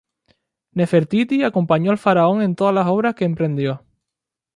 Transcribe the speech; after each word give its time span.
Nefertiti 0.71 1.43
acompañó 1.43 1.91
al 1.91 1.99
faraón 1.99 2.41
en 2.41 2.55
todas 2.55 2.73
las 2.73 2.87
obras 2.87 3.13
que 3.13 3.23
emprendió. 3.23 3.85